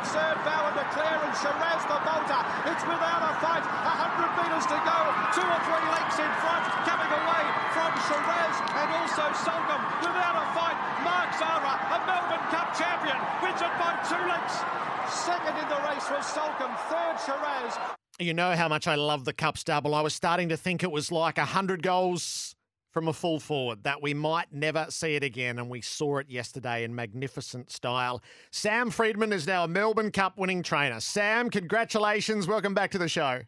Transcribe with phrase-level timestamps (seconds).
[0.00, 2.42] Bowen de Clare and Sheraz the bolter.
[2.72, 3.60] It's without a fight.
[3.60, 4.98] 100 metres to go.
[5.36, 6.64] Two or three lengths in front.
[6.88, 7.44] Coming away
[7.76, 10.78] from Sheraz and also Soulcombe without a fight.
[11.04, 14.64] Mark Zahra, a Melbourne Cup champion, wins it by two lengths.
[15.12, 16.76] Second in the race was Soulcombe.
[16.88, 17.76] Third, Sheraz.
[18.18, 19.94] You know how much I love the Cups double.
[19.94, 22.54] I was starting to think it was like 100 goals
[22.90, 25.58] from a full forward, that we might never see it again.
[25.58, 28.22] And we saw it yesterday in magnificent style.
[28.50, 31.00] Sam Freedman is now a Melbourne Cup winning trainer.
[31.00, 32.46] Sam, congratulations.
[32.46, 33.40] Welcome back to the show.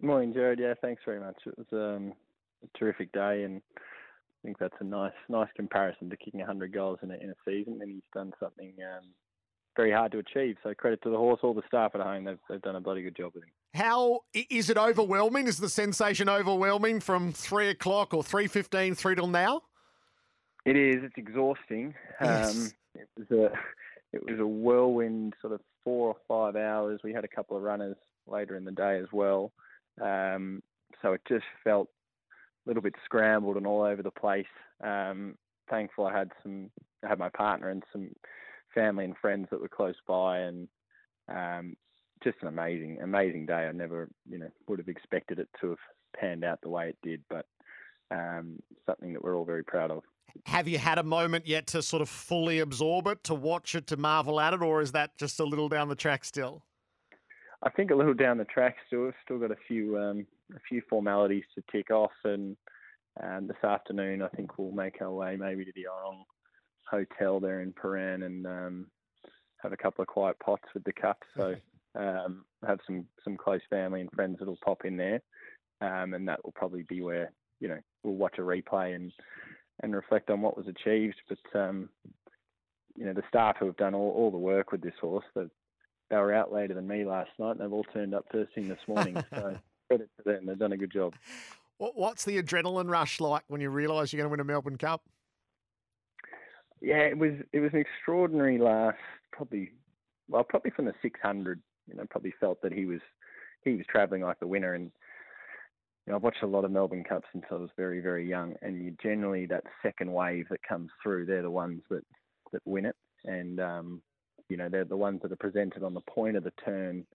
[0.00, 0.58] Morning, Gerard.
[0.60, 1.36] Yeah, thanks very much.
[1.46, 2.12] It was um,
[2.62, 6.98] a terrific day, and I think that's a nice, nice comparison to kicking 100 goals
[7.02, 7.78] in a, in a season.
[7.80, 9.06] And he's done something um,
[9.76, 10.56] very hard to achieve.
[10.62, 12.24] So credit to the horse, all the staff at home.
[12.24, 13.50] They've, they've done a bloody good job with him.
[13.74, 15.48] How is it overwhelming?
[15.48, 19.62] Is the sensation overwhelming from three o'clock or three fifteen through till now?
[20.64, 21.02] It is.
[21.02, 21.94] It's exhausting.
[22.20, 22.56] Yes.
[22.56, 23.52] Um, it was a
[24.12, 27.00] it was a whirlwind sort of four or five hours.
[27.02, 27.96] We had a couple of runners
[28.28, 29.50] later in the day as well,
[30.00, 30.62] um,
[31.02, 31.88] so it just felt
[32.64, 34.46] a little bit scrambled and all over the place.
[34.82, 35.34] Um,
[35.68, 36.70] thankful I had some
[37.04, 38.10] I had my partner and some
[38.72, 40.68] family and friends that were close by, and
[41.28, 41.76] um,
[42.24, 43.68] just an amazing, amazing day.
[43.68, 45.78] I never, you know, would have expected it to have
[46.18, 47.46] panned out the way it did, but
[48.10, 50.02] um, something that we're all very proud of.
[50.46, 53.86] Have you had a moment yet to sort of fully absorb it, to watch it,
[53.88, 56.64] to marvel at it, or is that just a little down the track still?
[57.62, 59.04] I think a little down the track still.
[59.04, 62.56] We've still got a few um, a few formalities to tick off, and
[63.22, 66.24] um, this afternoon I think we'll make our way maybe to the Orrong
[66.90, 68.86] Hotel there in Prahran and um,
[69.62, 71.18] have a couple of quiet pots with the cup.
[71.36, 71.54] So
[71.94, 75.20] um, have some some close family and friends that'll pop in there,
[75.80, 79.12] um, and that will probably be where you know we'll watch a replay and
[79.82, 81.16] and reflect on what was achieved.
[81.28, 81.88] But um,
[82.96, 85.44] you know the staff who have done all, all the work with this horse, they,
[86.10, 88.68] they were out later than me last night, and they've all turned up first thing
[88.68, 89.22] this morning.
[89.30, 89.56] so
[89.88, 91.14] credit to them, they've done a good job.
[91.78, 94.78] What, what's the adrenaline rush like when you realise you're going to win a Melbourne
[94.78, 95.02] Cup?
[96.80, 98.98] Yeah, it was it was an extraordinary last
[99.32, 99.72] probably
[100.28, 103.00] well probably from the 600 you know, probably felt that he was
[103.62, 104.74] he was travelling like the winner.
[104.74, 104.90] And
[106.06, 108.54] you know, I've watched a lot of Melbourne Cups since I was very very young,
[108.62, 112.04] and you generally that second wave that comes through, they're the ones that
[112.52, 114.02] that win it, and um,
[114.48, 117.06] you know they're the ones that are presented on the point of the turn.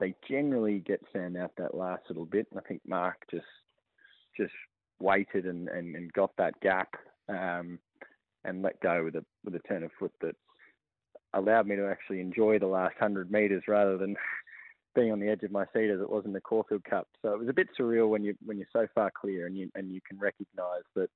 [0.00, 3.44] They generally get found out that last little bit, and I think Mark just
[4.36, 4.52] just
[5.00, 6.88] waited and, and, and got that gap
[7.28, 7.78] um,
[8.44, 10.36] and let go with a with a turn of foot that
[11.34, 14.16] allowed me to actually enjoy the last hundred meters rather than
[14.94, 17.08] being on the edge of my seat as it was in the Caulfield Cup.
[17.22, 19.70] So it was a bit surreal when you when you're so far clear and you
[19.74, 21.08] and you can recognise that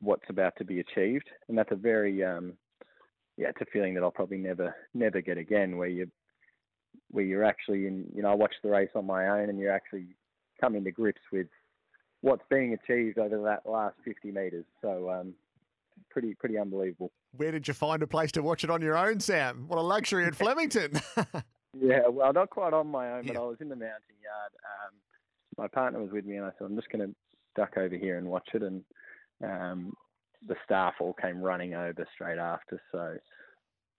[0.00, 2.54] what's about to be achieved, and that's a very um,
[3.36, 5.76] yeah, it's a feeling that I'll probably never never get again.
[5.76, 6.10] Where you
[7.10, 9.72] where you're actually in, you know, I watched the race on my own, and you're
[9.72, 10.06] actually
[10.60, 11.46] coming to grips with
[12.20, 14.66] what's being achieved over that last 50 metres.
[14.82, 15.34] So um,
[16.10, 17.12] pretty pretty unbelievable.
[17.36, 19.64] Where did you find a place to watch it on your own, Sam?
[19.68, 21.00] What a luxury at Flemington.
[21.78, 24.52] yeah, well, not quite on my own, but I was in the mounting yard.
[24.64, 24.96] Um,
[25.56, 27.14] my partner was with me, and I said, I'm just going to
[27.56, 28.62] duck over here and watch it.
[28.62, 28.82] And
[29.44, 29.92] um,
[30.46, 32.80] the staff all came running over straight after.
[32.92, 33.16] So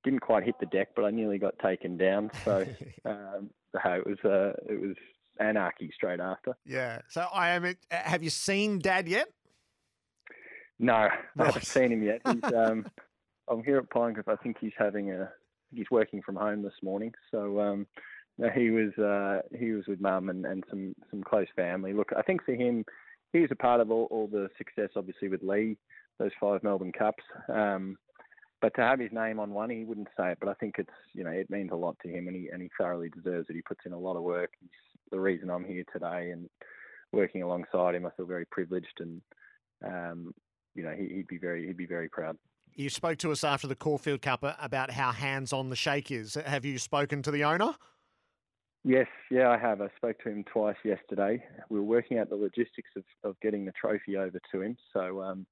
[0.03, 2.31] didn't quite hit the deck, but I nearly got taken down.
[2.43, 2.65] So
[3.05, 4.95] um, it was uh, it was
[5.39, 6.55] anarchy straight after.
[6.65, 6.99] Yeah.
[7.09, 7.75] So I am.
[7.89, 9.27] Have you seen Dad yet?
[10.81, 10.93] No,
[11.39, 12.21] I haven't seen him yet.
[12.25, 12.85] He's, um,
[13.47, 14.27] I'm here at Pinecliff.
[14.27, 15.31] I think he's having a.
[15.73, 17.87] He's working from home this morning, so um,
[18.37, 21.93] no, he was uh, he was with mum and, and some some close family.
[21.93, 22.83] Look, I think for him,
[23.31, 25.77] he was a part of all, all the success, obviously with Lee,
[26.19, 27.23] those five Melbourne Cups.
[27.47, 27.97] Um,
[28.61, 30.39] but to have his name on one, he wouldn't say it.
[30.41, 32.61] But I think it's you know it means a lot to him, and he and
[32.61, 33.55] he thoroughly deserves it.
[33.55, 34.51] He puts in a lot of work.
[34.59, 34.69] He's
[35.09, 36.49] the reason I'm here today, and
[37.13, 39.21] working alongside him, I feel very privileged, and
[39.85, 40.33] um,
[40.75, 42.37] you know he, would be very he'd be very proud.
[42.73, 46.35] You spoke to us after the Caulfield Cup about how hands-on the Sheikh is.
[46.35, 47.75] Have you spoken to the owner?
[48.83, 49.81] Yes, yeah, I have.
[49.81, 51.43] I spoke to him twice yesterday.
[51.69, 54.75] We were working out the logistics of, of getting the trophy over to him.
[54.91, 55.45] So um,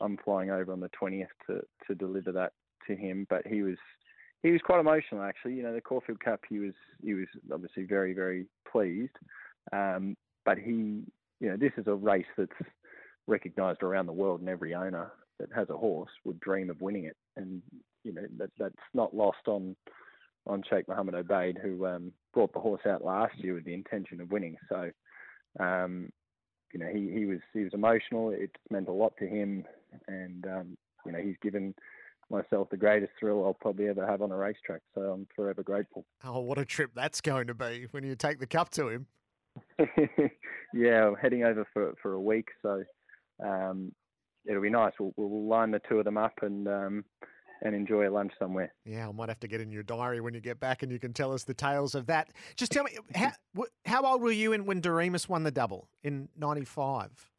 [0.00, 2.52] I'm flying over on the 20th to, to deliver that
[2.86, 3.26] to him.
[3.30, 3.76] But he was
[4.42, 5.54] he was quite emotional actually.
[5.54, 9.16] You know, the Caulfield Cup, he was he was obviously very very pleased.
[9.72, 11.04] Um, but he,
[11.40, 12.50] you know, this is a race that's
[13.28, 17.04] recognised around the world, and every owner that has a horse would dream of winning
[17.04, 17.16] it.
[17.36, 17.62] And
[18.02, 19.76] you know that that's not lost on
[20.46, 24.20] on Sheikh Mohammed Obaid, who um, brought the horse out last year with the intention
[24.20, 24.56] of winning.
[24.68, 24.90] So,
[25.60, 26.10] um,
[26.72, 28.30] you know, he, he was he was emotional.
[28.30, 29.64] It meant a lot to him,
[30.06, 31.74] and um, you know, he's given
[32.30, 34.82] myself the greatest thrill I'll probably ever have on a racetrack.
[34.94, 36.04] So I'm forever grateful.
[36.24, 39.06] Oh, what a trip that's going to be when you take the cup to him.
[40.74, 42.84] yeah, I'm heading over for for a week, so
[43.44, 43.92] um,
[44.46, 44.92] it'll be nice.
[44.98, 47.04] We'll, we'll line the two of them up and um,
[47.62, 48.72] and enjoy a lunch somewhere.
[48.84, 50.98] Yeah, I might have to get in your diary when you get back, and you
[50.98, 52.28] can tell us the tales of that.
[52.56, 53.32] Just tell me, how
[53.84, 57.30] how old were you in when Doriemus won the double in '95?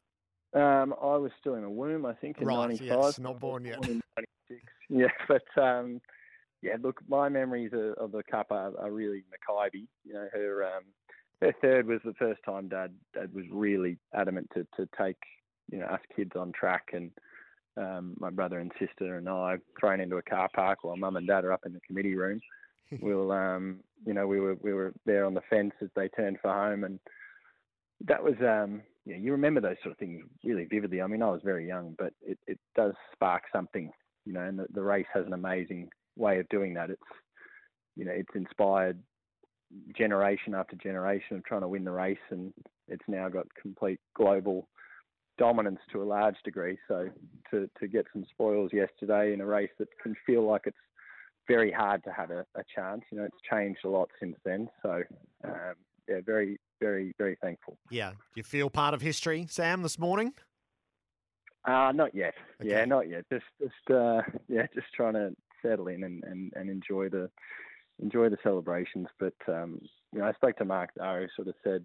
[0.52, 2.86] Um, I was still in a womb, I think, in right, '95.
[2.86, 3.80] Yes, not born yet.
[3.82, 4.00] Born
[4.88, 6.00] yeah, but um,
[6.62, 9.86] yeah, look, my memories of, of the cup are, are really Makybe.
[10.04, 10.84] You know, her um,
[11.40, 15.18] her third was the first time Dad Dad was really adamant to to take
[15.70, 17.10] you know us kids on track and
[17.76, 21.26] um, my brother and sister and I thrown into a car park while Mum and
[21.26, 22.40] Dad are up in the committee room.
[23.00, 26.38] we'll um, you know we were we were there on the fence as they turned
[26.42, 26.98] for home and
[28.06, 31.00] that was um yeah you remember those sort of things really vividly.
[31.00, 33.90] I mean I was very young but it, it does spark something
[34.24, 36.90] you know and the, the race has an amazing way of doing that.
[36.90, 37.02] It's
[37.96, 38.98] you know it's inspired
[39.96, 42.52] generation after generation of trying to win the race, and
[42.88, 44.68] it's now got complete global
[45.40, 46.78] dominance to a large degree.
[46.86, 47.08] So
[47.50, 50.76] to to get some spoils yesterday in a race that can feel like it's
[51.48, 53.02] very hard to have a, a chance.
[53.10, 54.68] You know, it's changed a lot since then.
[54.82, 55.02] So
[55.42, 55.74] um,
[56.08, 57.78] yeah, very very very thankful.
[57.90, 60.34] Yeah, do you feel part of history, Sam, this morning?
[61.64, 62.34] Uh, not yet.
[62.60, 62.70] Okay.
[62.70, 63.24] Yeah, not yet.
[63.32, 67.30] Just just uh, yeah, just trying to settle in and, and, and enjoy the
[68.02, 69.08] enjoy the celebrations.
[69.18, 69.80] But um,
[70.12, 71.84] you know, I spoke to Mark Darrow, sort of said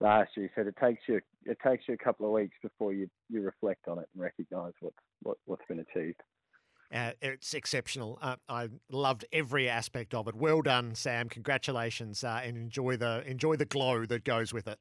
[0.00, 0.46] last year.
[0.46, 3.42] He said it takes you it takes you a couple of weeks before you you
[3.42, 4.92] reflect on it and recognise what,
[5.22, 6.20] what what's been achieved.
[6.92, 8.18] Uh, it's exceptional.
[8.20, 10.34] Uh, I loved every aspect of it.
[10.34, 11.28] Well done, Sam.
[11.28, 14.78] Congratulations, uh, and enjoy the enjoy the glow that goes with it.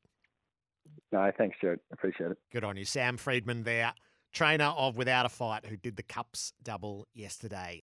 [1.12, 1.76] No, thanks, Joe.
[1.94, 2.38] Appreciate it.
[2.52, 3.64] Good on you, Sam Freedman.
[3.64, 3.94] There,
[4.34, 7.78] trainer of Without a Fight, who did the Cups double yesterday.